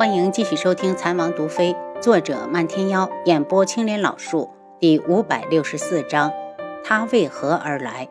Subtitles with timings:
[0.00, 4.48] 欢迎继续收听《残王毒妃》，作者漫天妖，演播青莲老树，
[4.80, 6.32] 第五百六十四章，
[6.82, 8.08] 他为何而来？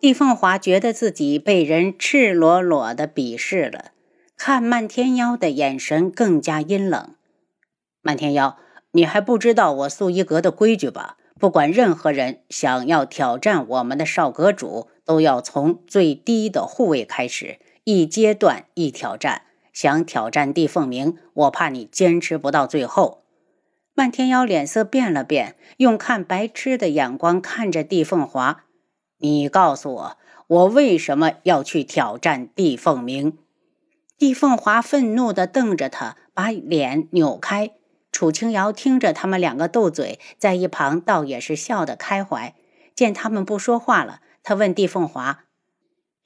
[0.00, 3.90] 帝凤华觉得自己被人赤裸裸的鄙视了，
[4.38, 7.10] 看漫天妖的眼神更加阴冷。
[8.00, 8.56] 漫天妖，
[8.92, 11.18] 你还不知道我素衣阁的规矩吧？
[11.38, 19.42] 不管任何人想要挑战我们的少阁主，都要从最低的护卫开始，一阶段一挑战。
[19.78, 23.22] 想挑战帝凤鸣，我怕你坚持不到最后。
[23.94, 28.64] 漫天妖脸色变了变，用看白痴的眼光看着帝凤华
[29.22, 30.16] ：“你告诉我，
[30.48, 33.38] 我为什么要去挑战帝凤鸣？”
[34.18, 37.70] 帝凤华愤怒地瞪着他，把脸扭开。
[38.10, 42.52] 楚清瑶听着他们两个斗嘴，在一旁倒也是笑得开怀。
[42.96, 45.44] 见他们不说话了，他问帝凤华：“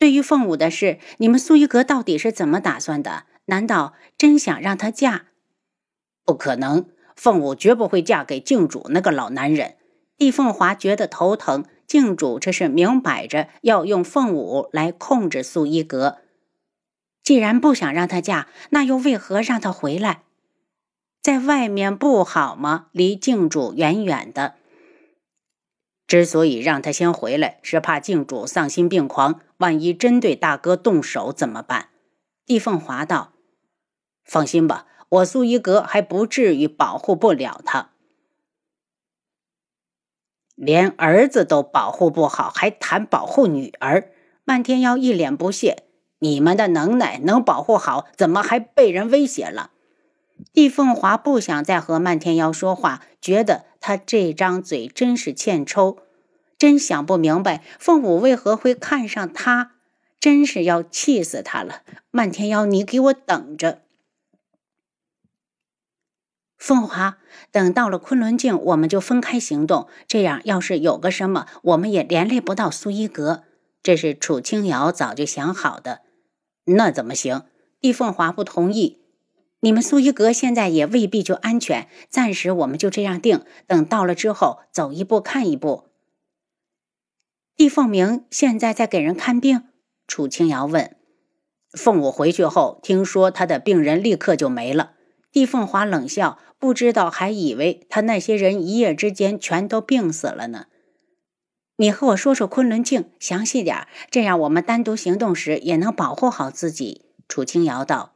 [0.01, 5.27] 对于凤舞的事，你们苏一阁到底是怎么打算的？”难道真想让她嫁？
[6.25, 9.77] 不可能，凤舞绝不会嫁给靖主那个老男人。
[10.17, 16.21] 帝凤华觉得头疼，靖主这是明摆着要用凤舞来控制素衣阁。
[17.23, 20.23] 既然不想让她嫁，那又为何让她回来？
[21.21, 22.87] 在外面不好吗？
[22.93, 24.55] 离靖主远远的。
[26.07, 31.91] 之所以让她先回来，是怕靖主丧心病狂，万一真对大哥动手怎么办？
[32.47, 33.32] 帝凤华道。
[34.25, 37.91] 放心吧，我苏一格还不至于保护不了他。
[40.55, 44.11] 连儿子都保护不好，还谈保护女儿？
[44.45, 45.85] 漫天妖一脸不屑
[46.21, 49.71] ：“你们的能耐能保护好，怎么还被人威胁了？”
[50.53, 55.99] 易凤华不想再和漫天妖说话，觉得他这张嘴真是欠抽，
[56.59, 59.73] 真想不明白凤舞为何会看上他，
[60.19, 61.83] 真是要气死他了！
[62.11, 63.83] 漫天妖，你给我等着！
[66.63, 67.19] 凤华，
[67.51, 69.89] 等到了昆仑镜，我们就分开行动。
[70.07, 73.43] 这样，要是有个什么，我们也连累不到苏一阁。
[73.83, 76.03] 这是楚清瑶早就想好的。
[76.67, 77.47] 那怎么行？
[77.81, 79.01] 帝凤华不同意。
[79.59, 83.45] 你们苏一阁现在也未必就安全，暂时我们就这样定。
[83.67, 85.89] 等到了之后，走一步看一步。
[87.57, 89.65] 帝凤鸣现在在给人看病。
[90.07, 90.95] 楚清瑶问。
[91.73, 94.93] 凤舞回去后，听说他的病人立刻就没了。
[95.33, 96.39] 帝凤华冷笑。
[96.59, 100.67] 不知道，还以为他那些人一夜之间全都病死了呢。
[101.75, 107.07] 你和我说说昆仑镜详细点这样我们单独行动时也能保护好自己。
[107.27, 108.13] 楚清瑶道：“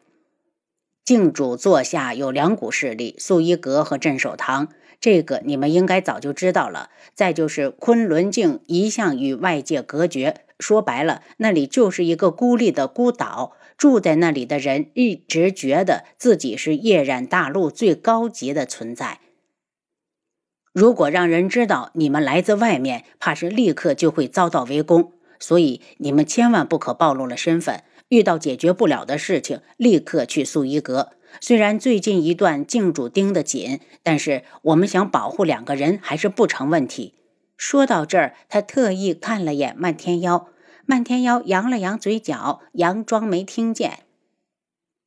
[1.05, 4.69] 镜主座下有两股势力，素衣阁和镇守堂，
[5.07, 6.91] 这个你们应该早就知道了。
[7.15, 19.21] 再就是昆仑镜一向与外界隔绝，说白了，那里就是一个孤立的孤岛。”住在那里的人一直觉得自己是夜染大陆最高级的存在。
[20.73, 25.13] 如果让人知道你们来自外面，怕是立刻就会遭到围攻。
[25.39, 27.85] 所以你们千万不可暴露了身份。
[28.09, 31.13] 遇到解决不了的事情，立刻去素衣阁。
[31.41, 37.15] 虽然最近一段静主盯得紧，但是我们想保护两个人还是不成问题。
[37.57, 40.49] 说到这儿，他特意看了眼漫天妖。
[40.85, 44.01] 漫天妖扬了扬嘴角，佯装没听见。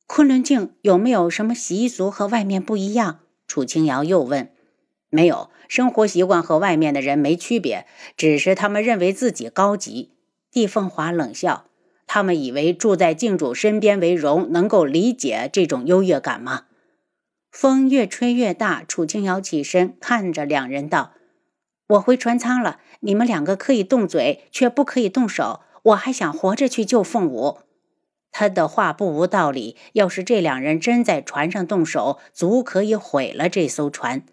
[0.06, 3.20] 昆仑镜有没有什么习俗和外面不一样？
[3.46, 4.50] 楚清瑶又问。
[5.08, 7.86] 没有，生活习惯和外面的人没区别，
[8.16, 10.10] 只是他们认为自己高级。
[10.52, 11.64] 帝凤华冷笑，
[12.12, 16.64] 他们以为住在镜主身边为荣，能够理解这种优越感吗？
[17.52, 21.12] 风越吹越大，楚清瑶起身看着两人道
[21.90, 27.58] ：“我回船舱了，你们两个可以动嘴，却不可以动手。”我还想活着去救凤舞，
[28.32, 29.76] 他的话不无道理。
[29.92, 34.24] 要是这两人真在船上动手，足可以毁了这艘船。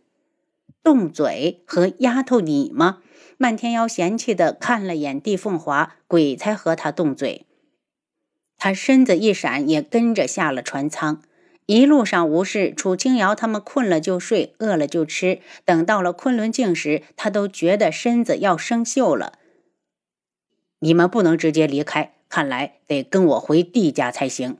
[0.83, 3.03] 动嘴和丫头你吗？
[3.37, 7.45] 漫天妖嫌弃的看了眼帝凤华，鬼才和他动嘴。
[8.57, 11.21] 他身子一闪，也跟着下了船舱。
[11.67, 15.39] 一路上无事，楚清瑶他们困了就睡，饿了就吃。
[15.65, 19.33] 等到了昆仑镜时，他都觉得身子要生锈了。
[20.79, 24.57] 你们不能直接离开，看来得跟我回帝家才行。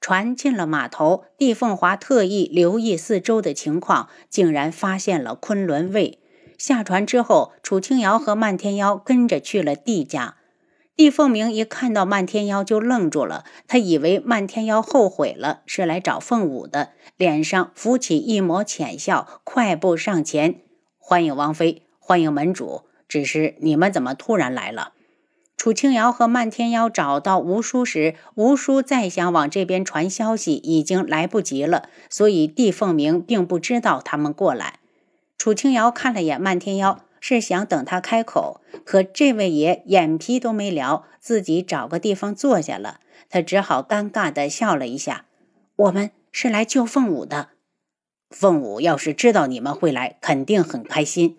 [0.00, 6.18] 船进了码头，帝凤华特意留意四周的情况，竟然发现了昆仑卫。
[6.58, 10.36] 下船之后，楚清瑶和漫天妖跟着去了帝家。
[10.96, 20.60] 帝凤鸣一看到漫天妖就愣住了，他以为漫天妖后悔了，是来找凤舞的，脸上浮起一抹浅笑，快步上前
[20.98, 22.82] ：“欢迎王妃，欢迎门主。
[23.08, 24.92] 只是你们怎么突然来了？”
[25.56, 34.78] 楚清瑶和漫天妖找到吴叔时，吴叔再想往这边传消息已经来不及了，所以帝凤鸣并不知道他们过来。
[35.36, 43.00] 楚清瑶看了眼漫天妖，是想等他开口，可这位爷眼皮都没撩，自己找个地方坐下了。
[43.28, 45.26] 他只好尴尬地笑了一下
[45.76, 47.50] ：“我们是来救凤舞的。
[48.30, 51.36] 凤舞要是知道你们会来，肯定很开心。”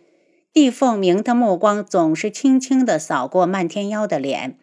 [0.54, 4.60] 帝凤鸣的目光总是轻轻地扫过漫天妖的脸，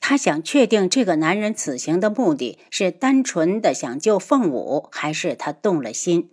[0.00, 6.28] 他想确定这个男人此行的目的是单纯的想救凤舞，还是他动了心。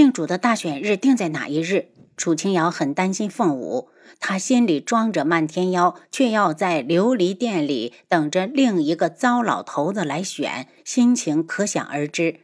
[0.00, 1.88] 靖主的大选日定在哪一日？
[2.16, 12.40] 楚清瑶很担心凤舞，他心里装着漫天妖，却要在琉璃殿里等着另一个糟老头子来选，心情可想而知。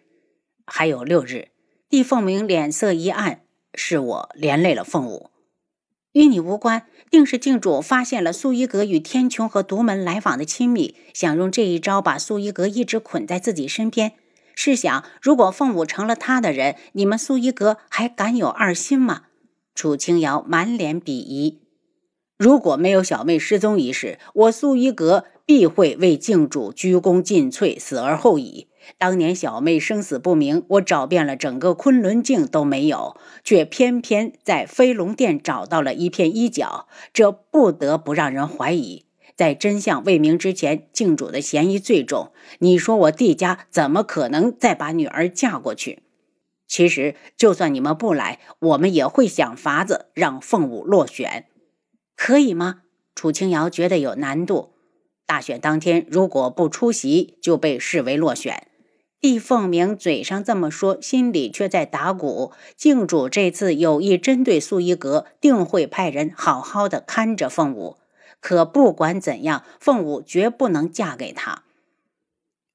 [0.67, 1.49] 还有六日，
[1.89, 3.41] 帝凤鸣脸色一暗。
[3.75, 5.31] 是我连累了凤舞，
[6.13, 14.13] 与你无关，定是靖主发现了苏一格与天穹和独门来往的亲密，想用这一招把苏一格一直捆在自己身边。
[14.57, 19.25] 试想，如果凤舞成了他的人，你们苏一格还敢有二心吗？
[19.75, 21.61] 楚清瑶满脸鄙夷。
[22.39, 28.69] 如果没有小妹失踪一事，我苏一格必会为靖主鞠躬尽瘁，死而后已。
[28.99, 39.06] 当年小妹生死不明，我找遍了整个昆仑镜都没有，却偏偏在飞龙殿找到了一片衣角，这不得不让人怀疑，
[39.37, 42.33] 在真相未明之前，镜主的嫌疑最重。
[42.61, 46.03] 你说我帝家怎么可能再把女儿嫁过去？
[46.67, 51.47] 其实，就算你们不来，我们也会想法子让凤舞落选，
[52.17, 52.83] 可以吗？
[53.15, 54.73] 楚清瑶觉得有难度。
[55.27, 58.67] 大选当天如果不出席，就被视为落选。
[59.21, 62.53] 帝凤鸣嘴上这么说，心里却在打鼓。
[62.77, 67.97] 靖主这次有意针对素衣阁，定会派人好好的看着凤舞。
[68.47, 71.65] 可不管怎样，凤舞绝不能嫁给他。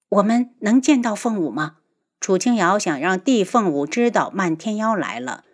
[0.09, 1.77] 我们能见到凤舞吗？
[2.19, 5.45] 楚清瑶想让帝凤舞知道漫天妖来了。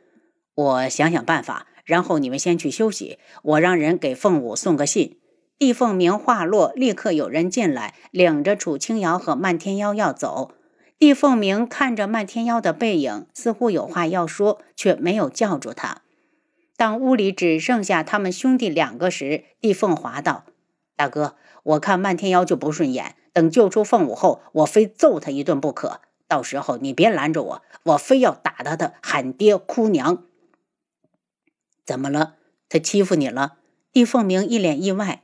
[0.56, 3.20] 我想想办法，然后你们先去休息。
[3.44, 5.20] 我让人给凤舞送个信。
[5.60, 10.52] 帝凤鸣话落，立刻有人进来，领着楚清瑶和漫天妖要走。
[10.98, 16.02] 帝凤鸣看着漫天妖的背影，似乎有话要说，却没有叫住他。
[16.78, 20.46] 当屋里只剩下他们兄弟两个时，帝凤华道
[20.96, 26.02] ：“大哥，我看漫天妖就不顺眼，等救出凤舞后，我非揍他一顿不可。
[26.28, 30.24] 到时候你别拦着我，我非要打他的喊爹哭娘。”
[31.84, 32.36] 怎么了？
[32.70, 33.56] 他欺负你了？
[33.92, 35.24] 帝凤鸣一脸意外。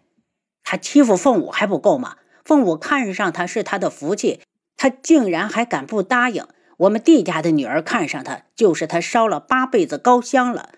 [0.64, 2.18] 他欺负凤舞还不够吗？
[2.44, 4.42] 凤舞看上他是他的福气。
[4.76, 6.48] 他竟然还敢不答应？
[6.78, 10.70] 我们帝家的女儿看上他，就是他烧了八辈子高香了。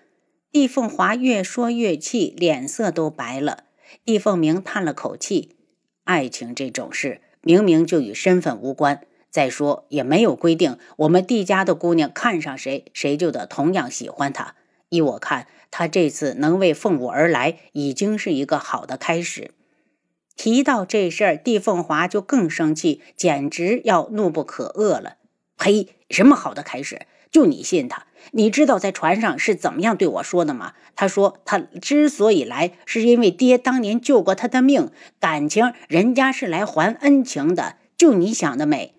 [0.52, 3.64] 帝凤华越说越气，脸色都白了。
[4.04, 5.56] 帝凤鸣叹了口气
[6.04, 9.02] ：“爱情这种事，明明就与身份无关。
[9.30, 14.54] 再说，也没有规定我们帝家的姑娘看上谁，谁就得同样喜欢他。
[14.88, 19.50] 依我看，他这次能为凤舞而来，已经是一个好的开始。”
[20.36, 25.16] 提到这事儿，帝凤华就更生气，简直要怒不可遏了。
[25.58, 25.88] 呸！
[26.10, 27.06] 什么好的开始？
[27.30, 28.06] 就你信他？
[28.32, 30.74] 你知道在船上是怎么样对我说的吗？
[30.94, 34.90] 他说他之所以来，是因为爹当年救过他的命，
[35.20, 37.76] 感情人家是来还恩情的。
[37.96, 38.94] 就你想的美。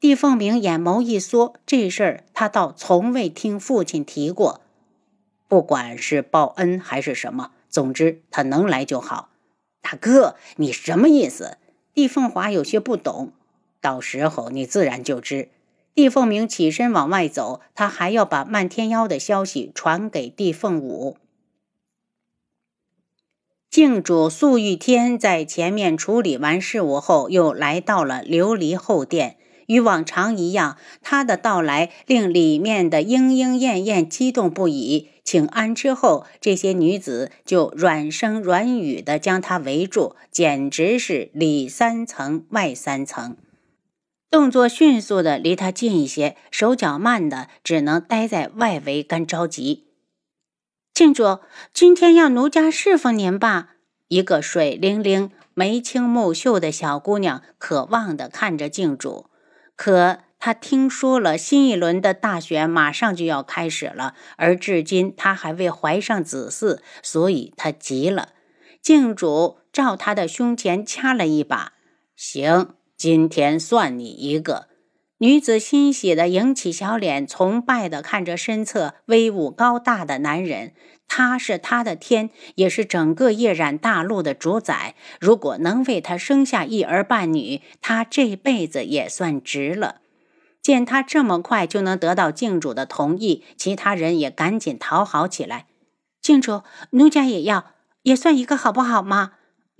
[0.00, 4.60] 帝凤鸣眼眸一缩，这事儿他倒从未听父亲提过。
[5.48, 9.28] 不管是报恩还是什么，总之他能来就好。
[9.80, 11.58] 大哥，你什么意思？
[11.94, 13.32] 帝凤华有些不懂。
[13.80, 15.50] 到时候你自然就知。
[15.94, 21.16] 帝凤鸣起身往外走，他还要把漫天妖的消息传给帝凤舞。
[23.70, 29.36] 靖主素玉天在前面处理完事务后，又来到了琉璃后殿。
[29.66, 35.08] 与往常一样，他的到来令里面的莺莺燕燕激动不已。
[35.24, 43.36] 请安之后，这些女子就软声软语地将他围住，简直是里三层外三层。
[44.32, 49.88] 动作迅速的离他近一些，手脚慢的只能待在外围干着急。
[50.94, 51.40] 郡主，
[51.74, 53.74] 今天要奴家侍奉您吧？
[54.08, 59.26] 一个水灵灵、眉清目秀的小姑娘渴望的看着靖主，
[59.76, 60.20] 可。
[60.44, 68.30] 她听说了新一轮的大选马上就要开始了，而至今她还未怀上子嗣，所以她急了。
[68.80, 71.74] 靖主照她的胸前掐了一把
[72.16, 74.68] ：“行，今天算你一个。”
[75.18, 80.72] 女子欣喜地迎起小脸，崇拜地看着身侧威武高大的男人。
[81.08, 84.94] 他是他的天，也是整个夜染大陆的主宰。
[85.20, 89.96] 如果能为他生下一儿半女，他这辈子也算值了。
[90.62, 95.66] 见他这么快就能得到靖主的同意，其他人也赶紧讨好起来。
[96.20, 99.32] 靖主，奴家也要，也算一个好不好吗？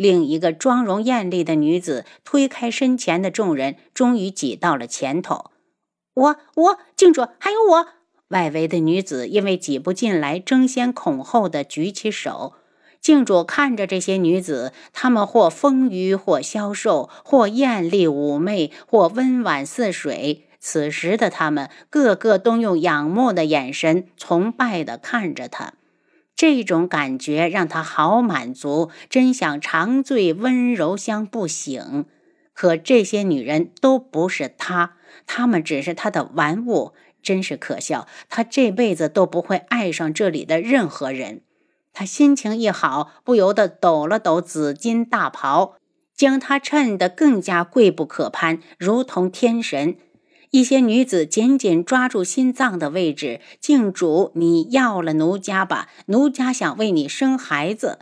[0.03, 5.53] 另一个妆容艳丽的女子推开身前的众人，终于挤到了前头。
[6.15, 7.87] 我我静主，还有我。
[8.29, 12.55] 外围的女子因为挤不进来，争先恐后的举起手。
[13.01, 20.49] 静主看着这些女子，她们或丰腴，或消瘦，或艳丽妩媚，或温婉似水。
[20.59, 25.75] 此时的她们，个个都用仰慕的眼神、崇拜的看着他。
[26.43, 32.05] 这种感觉让他好满足，真想长醉温柔乡不醒。
[32.53, 38.09] 可这些女人都不是他，她们只是他的玩物，真是可笑。
[38.29, 41.43] 他这辈子都不会爱上这里的任何人。
[41.93, 45.77] 他心情一好，不由得抖了抖紫金大袍，
[46.17, 49.97] 将他衬得更加贵不可攀，如同天神。
[50.53, 55.89] 一些女子紧紧抓住心脏的位置，静主，你要了奴家吧？
[56.09, 58.01] 奴家想为你生孩子。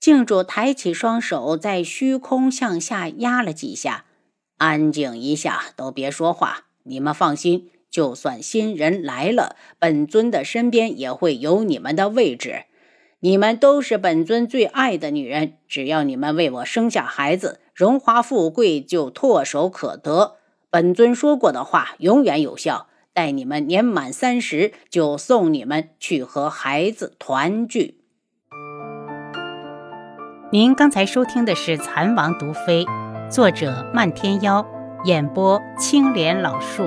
[0.00, 4.06] 静主抬起双手，在虚空向下压了几下，
[4.56, 6.64] 安静一下，都别说话。
[6.82, 12.64] 你们放心，就算新人来了，本尊的身边也会有你们的位置。
[13.20, 20.38] 你们都是本尊最爱的女人，只要你们为我生下孩子，荣华富贵就唾手可得。
[20.72, 22.86] 本尊说过的话永远有效。
[23.12, 27.98] 待你们年满三十，就送你们去和孩子团聚。
[30.52, 32.84] 您刚才收听的是《蚕王毒妃》，
[33.28, 34.64] 作者漫天妖，
[35.04, 36.84] 演播青莲老树。